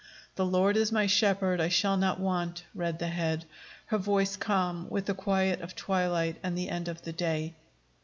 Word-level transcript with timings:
"The 0.33 0.47
Lord 0.47 0.77
is 0.77 0.91
my 0.91 1.05
shepherd; 1.05 1.61
I 1.61 1.69
shall 1.69 1.95
not 1.95 2.19
want," 2.19 2.63
read 2.73 2.97
the 2.97 3.05
Head, 3.09 3.45
her 3.85 3.99
voice 3.99 4.35
calm 4.35 4.89
with 4.89 5.05
the 5.05 5.13
quiet 5.13 5.61
of 5.61 5.75
twilight 5.75 6.37
and 6.41 6.57
the 6.57 6.69
end 6.71 6.87
of 6.87 7.03
the 7.03 7.13
day. 7.13 7.53